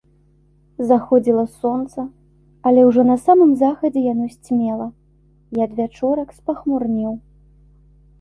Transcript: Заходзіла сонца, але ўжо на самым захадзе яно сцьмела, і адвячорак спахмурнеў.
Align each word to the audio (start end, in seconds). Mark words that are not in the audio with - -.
Заходзіла 0.91 1.41
сонца, 1.57 2.05
але 2.69 2.85
ўжо 2.89 3.01
на 3.09 3.17
самым 3.25 3.51
захадзе 3.63 4.01
яно 4.13 4.25
сцьмела, 4.37 4.87
і 5.59 5.63
адвячорак 5.67 6.29
спахмурнеў. 6.39 7.13